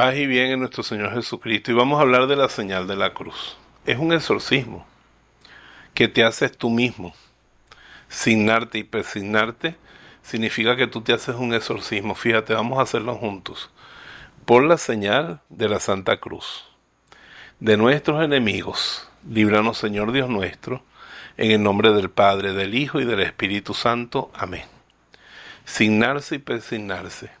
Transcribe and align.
Paz 0.00 0.16
y 0.16 0.26
bien 0.26 0.52
en 0.52 0.60
nuestro 0.60 0.82
Señor 0.82 1.12
Jesucristo. 1.12 1.70
Y 1.70 1.74
vamos 1.74 1.98
a 1.98 2.00
hablar 2.00 2.26
de 2.26 2.34
la 2.34 2.48
señal 2.48 2.86
de 2.86 2.96
la 2.96 3.12
cruz. 3.12 3.58
Es 3.84 3.98
un 3.98 4.14
exorcismo 4.14 4.86
que 5.92 6.08
te 6.08 6.24
haces 6.24 6.56
tú 6.56 6.70
mismo. 6.70 7.12
Signarte 8.08 8.78
y 8.78 8.84
persignarte 8.84 9.76
significa 10.22 10.74
que 10.74 10.86
tú 10.86 11.02
te 11.02 11.12
haces 11.12 11.34
un 11.34 11.52
exorcismo. 11.52 12.14
Fíjate, 12.14 12.54
vamos 12.54 12.78
a 12.78 12.82
hacerlo 12.84 13.14
juntos. 13.16 13.68
Por 14.46 14.64
la 14.64 14.78
señal 14.78 15.42
de 15.50 15.68
la 15.68 15.80
Santa 15.80 16.16
Cruz. 16.18 16.64
De 17.58 17.76
nuestros 17.76 18.24
enemigos, 18.24 19.06
líbranos 19.28 19.76
Señor 19.76 20.12
Dios 20.12 20.30
nuestro, 20.30 20.82
en 21.36 21.50
el 21.50 21.62
nombre 21.62 21.92
del 21.92 22.08
Padre, 22.08 22.54
del 22.54 22.74
Hijo 22.74 23.02
y 23.02 23.04
del 23.04 23.20
Espíritu 23.20 23.74
Santo. 23.74 24.30
Amén. 24.32 24.64
Signarse 25.66 26.36
y 26.36 26.38
persignarse 26.38 27.38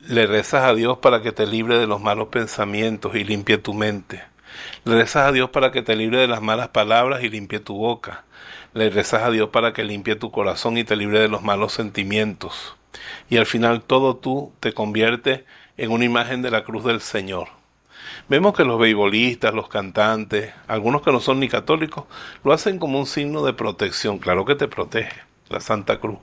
le 0.00 0.26
rezas 0.26 0.64
a 0.64 0.74
Dios 0.74 0.98
para 0.98 1.20
que 1.20 1.32
te 1.32 1.46
libre 1.46 1.78
de 1.78 1.86
los 1.86 2.00
malos 2.00 2.28
pensamientos 2.28 3.14
y 3.14 3.24
limpie 3.24 3.58
tu 3.58 3.74
mente. 3.74 4.22
Le 4.84 4.94
rezas 4.94 5.28
a 5.28 5.32
Dios 5.32 5.50
para 5.50 5.72
que 5.72 5.82
te 5.82 5.94
libre 5.94 6.18
de 6.18 6.26
las 6.26 6.40
malas 6.40 6.68
palabras 6.68 7.22
y 7.22 7.28
limpie 7.28 7.60
tu 7.60 7.76
boca. 7.76 8.24
Le 8.72 8.88
rezas 8.88 9.22
a 9.22 9.30
Dios 9.30 9.50
para 9.50 9.72
que 9.72 9.84
limpie 9.84 10.16
tu 10.16 10.30
corazón 10.30 10.78
y 10.78 10.84
te 10.84 10.96
libre 10.96 11.20
de 11.20 11.28
los 11.28 11.42
malos 11.42 11.72
sentimientos. 11.72 12.76
Y 13.28 13.36
al 13.36 13.46
final 13.46 13.82
todo 13.82 14.16
tú 14.16 14.52
te 14.60 14.72
convierte 14.72 15.44
en 15.76 15.90
una 15.90 16.04
imagen 16.04 16.42
de 16.42 16.50
la 16.50 16.64
cruz 16.64 16.84
del 16.84 17.00
Señor. 17.00 17.48
Vemos 18.28 18.54
que 18.54 18.64
los 18.64 18.78
beisbolistas, 18.78 19.52
los 19.52 19.68
cantantes, 19.68 20.52
algunos 20.66 21.02
que 21.02 21.12
no 21.12 21.20
son 21.20 21.40
ni 21.40 21.48
católicos, 21.48 22.04
lo 22.42 22.52
hacen 22.52 22.78
como 22.78 22.98
un 22.98 23.06
signo 23.06 23.44
de 23.44 23.52
protección. 23.52 24.18
Claro 24.18 24.44
que 24.44 24.54
te 24.54 24.68
protege, 24.68 25.20
la 25.50 25.60
Santa 25.60 26.00
Cruz 26.00 26.18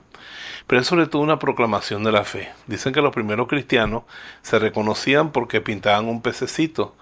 pero 0.68 0.82
es 0.82 0.88
sobre 0.88 1.08
todo 1.08 1.22
una 1.22 1.40
proclamación 1.40 2.04
de 2.04 2.12
la 2.12 2.26
fe. 2.26 2.52
Dicen 2.68 2.94
que 2.94 3.02
los 3.02 3.14
primeros 3.14 3.48
cristianos 3.48 4.04
se 4.42 4.60
reconocían 4.60 5.32
porque 5.32 5.62
pintaban 5.62 6.08
un 6.08 6.22
pececito, 6.22 6.96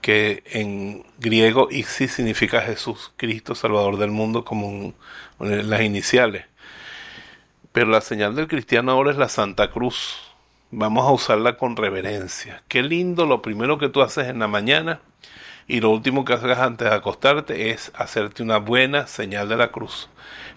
que 0.00 0.42
en 0.46 1.04
griego 1.18 1.68
Ixi 1.70 2.08
significa 2.08 2.62
Jesús, 2.62 3.12
Cristo, 3.18 3.54
Salvador 3.54 3.98
del 3.98 4.10
mundo, 4.10 4.46
como 4.46 4.94
las 5.38 5.82
iniciales. 5.82 6.46
Pero 7.72 7.90
la 7.90 8.00
señal 8.00 8.34
del 8.34 8.48
cristiano 8.48 8.90
ahora 8.90 9.10
es 9.10 9.18
la 9.18 9.28
Santa 9.28 9.70
Cruz. 9.70 10.16
Vamos 10.70 11.06
a 11.06 11.12
usarla 11.12 11.58
con 11.58 11.76
reverencia. 11.76 12.62
Qué 12.68 12.82
lindo 12.82 13.26
lo 13.26 13.42
primero 13.42 13.76
que 13.76 13.90
tú 13.90 14.00
haces 14.00 14.28
en 14.28 14.38
la 14.38 14.48
mañana 14.48 15.00
y 15.70 15.80
lo 15.80 15.90
último 15.90 16.24
que 16.24 16.32
hagas 16.32 16.58
antes 16.58 16.90
de 16.90 16.94
acostarte 16.94 17.70
es 17.70 17.92
hacerte 17.94 18.42
una 18.42 18.58
buena 18.58 19.06
señal 19.06 19.48
de 19.48 19.56
la 19.56 19.70
cruz. 19.70 20.08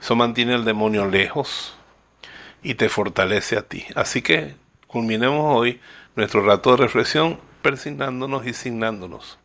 Eso 0.01 0.15
mantiene 0.15 0.53
al 0.53 0.65
demonio 0.65 1.05
lejos, 1.05 1.75
y 2.63 2.75
te 2.75 2.89
fortalece 2.89 3.57
a 3.57 3.61
ti. 3.61 3.85
Así 3.95 4.21
que 4.21 4.55
culminemos 4.87 5.55
hoy 5.55 5.79
nuestro 6.15 6.43
rato 6.43 6.71
de 6.71 6.77
reflexión 6.77 7.39
persignándonos 7.61 8.47
y 8.47 8.53
signándonos 8.53 9.37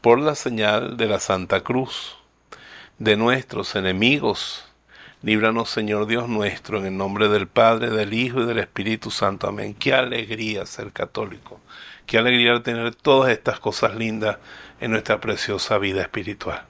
por 0.00 0.18
la 0.18 0.34
señal 0.34 0.96
de 0.96 1.06
la 1.06 1.20
Santa 1.20 1.60
Cruz 1.60 2.16
de 2.98 3.16
nuestros 3.16 3.76
enemigos. 3.76 4.67
Líbranos, 5.22 5.68
Señor 5.70 6.06
Dios 6.06 6.28
nuestro, 6.28 6.78
en 6.78 6.86
el 6.86 6.96
nombre 6.96 7.28
del 7.28 7.48
Padre, 7.48 7.90
del 7.90 8.14
Hijo 8.14 8.42
y 8.42 8.46
del 8.46 8.60
Espíritu 8.60 9.10
Santo. 9.10 9.48
Amén. 9.48 9.74
Qué 9.74 9.92
alegría 9.92 10.64
ser 10.64 10.92
católico. 10.92 11.60
Qué 12.06 12.18
alegría 12.18 12.62
tener 12.62 12.94
todas 12.94 13.32
estas 13.32 13.58
cosas 13.58 13.96
lindas 13.96 14.38
en 14.80 14.92
nuestra 14.92 15.20
preciosa 15.20 15.76
vida 15.78 16.02
espiritual. 16.02 16.62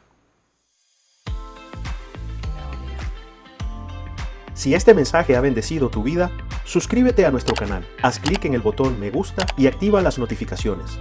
Si 4.55 4.75
este 4.75 4.95
mensaje 4.95 5.37
ha 5.37 5.41
bendecido 5.41 5.91
tu 5.91 6.03
vida, 6.03 6.33
suscríbete 6.65 7.27
a 7.27 7.31
nuestro 7.31 7.55
canal, 7.55 7.87
haz 8.03 8.19
clic 8.19 8.45
en 8.47 8.55
el 8.55 8.61
botón 8.61 8.99
me 8.99 9.11
gusta 9.11 9.47
y 9.57 9.67
activa 9.67 10.01
las 10.01 10.19
notificaciones. 10.19 10.99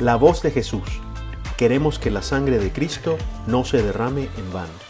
La 0.00 0.16
voz 0.16 0.42
de 0.42 0.50
Jesús. 0.50 1.00
Queremos 1.60 1.98
que 1.98 2.10
la 2.10 2.22
sangre 2.22 2.58
de 2.58 2.72
Cristo 2.72 3.18
no 3.46 3.66
se 3.66 3.82
derrame 3.82 4.30
en 4.38 4.50
vano. 4.50 4.89